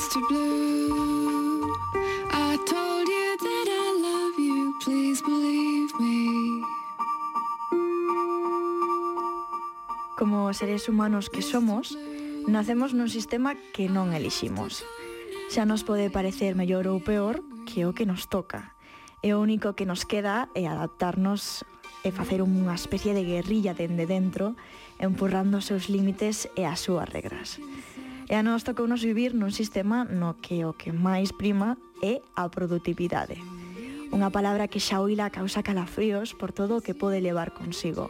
[0.00, 0.26] Mr.
[0.28, 1.74] Blue.
[2.32, 6.64] I told you that I love you, please believe me.
[10.16, 11.98] Como seres humanos que somos,
[12.48, 14.88] nacemos nun sistema que non eliximos.
[15.52, 18.72] Xa nos pode parecer mellor ou peor que o que nos toca.
[19.20, 21.68] E o único que nos queda é adaptarnos
[22.00, 24.56] e facer unha especie de guerrilla dende dentro,
[24.96, 27.60] empurrando os seus límites e as súas regras.
[28.30, 32.46] E a nós tocounos vivir nun sistema no que o que máis prima é a
[32.46, 33.34] produtividade.
[34.14, 38.06] Unha palabra que xa oíla causa calafríos por todo o que pode levar consigo.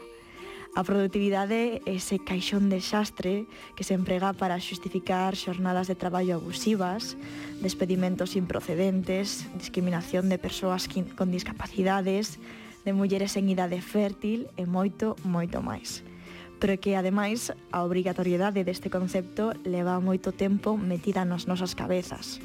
[0.76, 7.16] A produtividade é ese caixón desastre que se emprega para xustificar xornadas de traballo abusivas,
[7.64, 10.84] despedimentos improcedentes, discriminación de persoas
[11.16, 12.36] con discapacidades,
[12.84, 16.04] de mulleres en idade fértil e moito, moito máis
[16.60, 22.38] pero que ademais a obrigatoriedade deste concepto leva moito tempo metida nas nosas cabezas.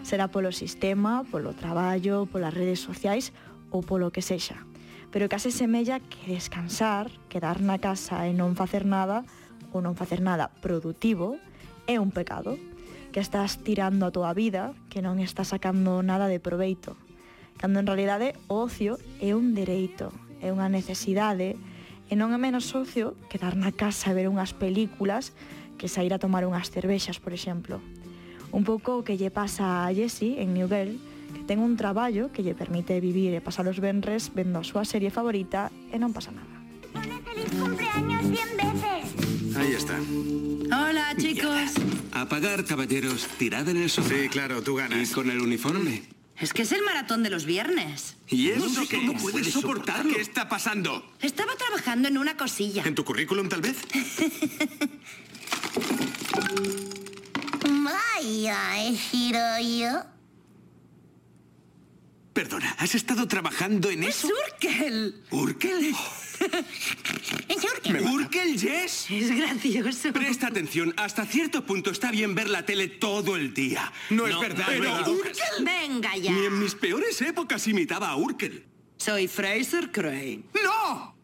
[0.00, 3.30] Será polo sistema, polo traballo, polas redes sociais
[3.68, 4.64] ou polo que sexa.
[5.12, 9.28] Pero case semella que descansar, quedar na casa e non facer nada,
[9.72, 11.36] ou non facer nada produtivo,
[11.84, 12.56] é un pecado,
[13.12, 16.96] que estás tirando a tua vida, que non estás sacando nada de proveito.
[17.60, 21.56] Cando en realidade o ocio é un dereito, é unha necesidade,
[22.08, 25.36] E non é menos socio quedar na casa e ver unhas películas
[25.76, 27.84] que sair a tomar unhas cervexas, por exemplo.
[28.48, 30.96] Un pouco o que lle pasa a Jessie en New Girl,
[31.36, 34.88] que ten un traballo que lle permite vivir e pasar os venres vendo a súa
[34.88, 36.58] serie favorita e non pasa nada.
[37.28, 39.04] Feliz cumpleaños 100 veces.
[39.56, 40.00] Ahí está.
[40.72, 41.76] Hola, chicos.
[42.12, 43.28] Apagar, caballeros.
[43.38, 44.14] Tirad en el sofá.
[44.16, 45.10] Sí, claro, tú ganas.
[45.10, 46.17] ¿Y con el uniforme?
[46.40, 48.16] Es que es el maratón de los viernes.
[48.28, 50.14] ¿Y No eso sé que cómo no puedes puedes soportarlo.
[50.14, 51.14] ¿Qué está pasando?
[51.20, 52.84] Estaba trabajando en una cosilla.
[52.84, 53.78] ¿En tu currículum, tal vez?
[57.68, 60.02] Vaya, sido yo.
[62.32, 64.28] Perdona, ¿has estado trabajando en ¡Es eso?
[64.28, 65.22] Urkel!
[65.30, 65.92] ¿Urkel?
[67.48, 68.00] Es Urkel.
[68.06, 69.06] ¿Urkel, Jess?
[69.10, 70.12] Es gracioso.
[70.12, 73.92] Presta atención, hasta cierto punto está bien ver la tele todo el día.
[74.10, 75.08] No es verdad, Pero no es.
[75.08, 75.64] Urkel...
[75.64, 75.97] Venga
[76.68, 78.62] mis peores épocas imitaba a Urkel.
[78.98, 80.42] Soy Fraser Crane.
[80.62, 81.14] ¡No!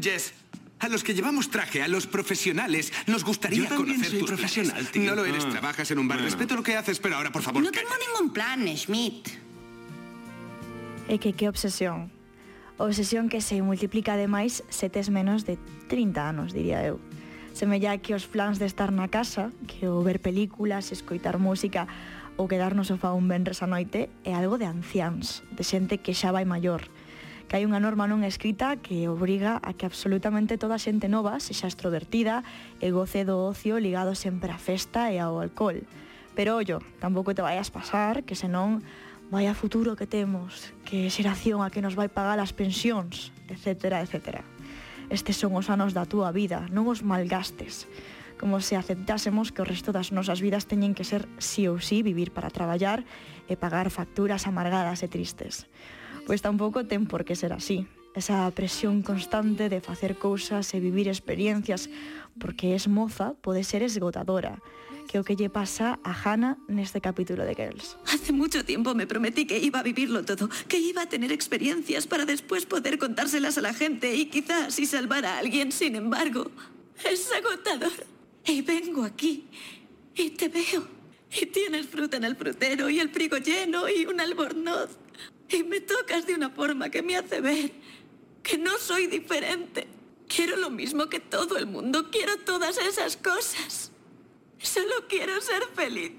[0.00, 0.32] Jess,
[0.80, 4.28] a los que llevamos traje, a los profesionales, nos gustaría Yo también conocer soy tus
[4.28, 4.90] profesional, planes.
[4.90, 5.02] Tío.
[5.04, 5.50] No lo eres, ah.
[5.50, 6.18] trabajas en un bar.
[6.18, 6.28] Bueno.
[6.28, 7.86] Respeto lo que haces, pero ahora, por favor, No cállate.
[7.86, 9.28] tengo ningún plan, Schmidt.
[11.06, 12.10] E que que obsesión.
[12.76, 16.98] Obsesión que se multiplica ademais se tes menos de 30 anos, diría eu.
[17.54, 21.86] Semella que os plans de estar na casa, que o ver películas, escoitar música,
[22.40, 26.16] ou quedar no sofá un venres a noite é algo de anciáns, de xente que
[26.16, 26.88] xa vai maior,
[27.52, 31.36] que hai unha norma non escrita que obriga a que absolutamente toda a xente nova
[31.36, 32.40] sexa extrovertida
[32.80, 35.84] e goce do ocio ligado sempre á festa e ao alcohol.
[36.32, 38.80] Pero ollo, tampouco te vayas pasar, que senón
[39.28, 44.00] vai a futuro que temos, que xeración a que nos vai pagar as pensións, etc,
[44.00, 44.40] etc.
[45.12, 47.84] Estes son os anos da túa vida, non os malgastes.
[48.42, 52.02] Como se aceptásemos que o resto das nosas vidas teñen que ser sí ou sí
[52.02, 53.06] vivir para traballar
[53.46, 55.70] e pagar facturas amargadas e tristes.
[56.26, 57.86] Pois tampouco ten por que ser así.
[58.18, 61.86] Esa presión constante de facer cousas e vivir experiencias
[62.34, 64.58] porque es moza pode ser esgotadora,
[65.06, 67.94] que o que lle pasa a Hannah neste capítulo de Girls.
[68.10, 72.10] Hace mucho tiempo me prometí que iba a vivirlo todo, que iba a tener experiencias
[72.10, 75.70] para después poder contárselas a la gente y quizás así salvar a alguien.
[75.70, 76.50] Sin embargo,
[77.06, 78.11] es agotador.
[78.46, 79.48] Y vengo aquí
[80.14, 80.86] y te veo.
[81.40, 84.90] Y tienes fruta en el frutero y el frigo lleno y un albornoz.
[85.48, 87.72] Y me tocas de una forma que me hace ver
[88.42, 89.86] que no soy diferente.
[90.28, 92.10] Quiero lo mismo que todo el mundo.
[92.10, 93.92] Quiero todas esas cosas.
[94.58, 96.12] Solo quiero ser feliz.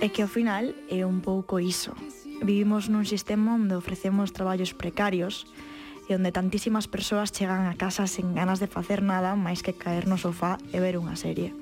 [0.00, 1.94] É que ao final é un pouco iso.
[2.42, 5.46] Vivimos nun sistema onde ofrecemos traballos precarios
[6.12, 10.04] e onde tantísimas persoas chegan a casa sen ganas de facer nada máis que caer
[10.04, 11.56] no sofá e ver unha serie.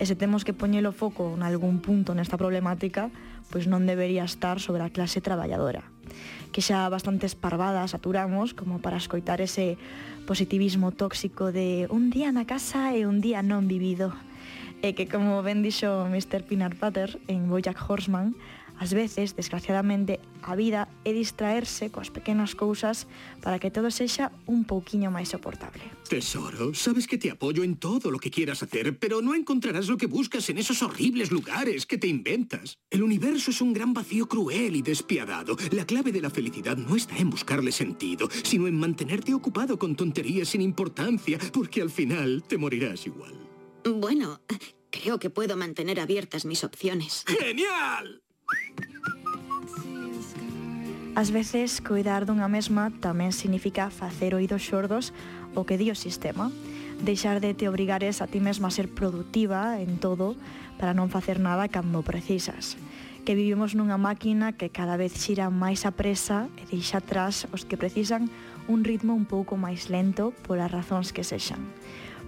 [0.00, 3.12] E se temos que poñelo foco en algún punto nesta problemática,
[3.52, 5.84] pois non debería estar sobre a clase traballadora,
[6.56, 9.76] que xa bastantes parvadas saturamos como para escoitar ese
[10.24, 14.16] positivismo tóxico de un día na casa e un día non vivido.
[14.80, 16.48] E que como ben dixo Mr.
[16.48, 18.32] Pinar Pater en Bojack Horseman,
[18.80, 23.06] ás veces, desgraciadamente, a vida é distraerse coas pequenas cousas
[23.40, 25.82] para que todo sexa un pouquiño máis soportable.
[26.06, 29.96] Tesoro, sabes que te apoyo en todo lo que quieras hacer, pero no encontrarás lo
[29.96, 32.78] que buscas en esos horribles lugares que te inventas.
[32.90, 35.56] El universo es un gran vacío cruel y despiadado.
[35.70, 39.96] La clave de la felicidad no está en buscarle sentido, sino en mantenerte ocupado con
[39.96, 43.34] tonterías sin importancia, porque al final te morirás igual.
[43.84, 44.40] Bueno,
[44.92, 47.24] Creo que puedo mantener abiertas mis opciones.
[47.26, 48.22] ¡Genial!
[51.14, 55.12] Ás veces, cuidar dunha mesma tamén significa facer oídos xordos
[55.52, 56.48] o que di o sistema,
[57.04, 60.40] deixar de te obrigares a ti mesma a ser productiva en todo
[60.80, 62.80] para non facer nada cando precisas
[63.22, 67.62] que vivimos nunha máquina que cada vez xira máis a presa e deixa atrás os
[67.62, 68.26] que precisan
[68.66, 71.62] un ritmo un pouco máis lento polas razóns que sexan.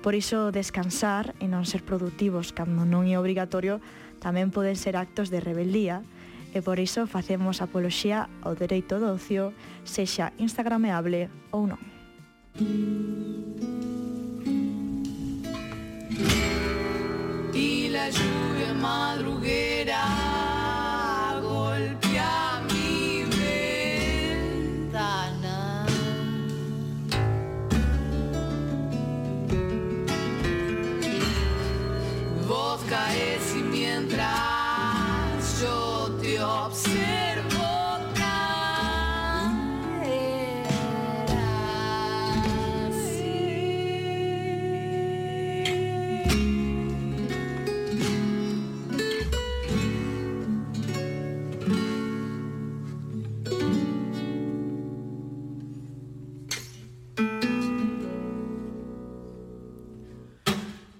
[0.07, 3.83] Por iso, descansar e non ser productivos cando non é obrigatorio
[4.23, 6.07] tamén poden ser actos de rebeldía
[6.55, 9.51] e por iso facemos apoloxía ao dereito do ocio,
[9.83, 11.83] sexa instagrameable ou non.
[17.53, 20.44] Y la lluvia madruguera
[36.25, 37.45] te observo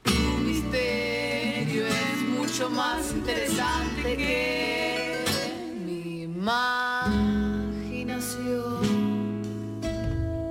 [0.03, 0.13] Tu
[0.45, 4.74] misterio es mucho más interesante que
[6.45, 6.74] Mom.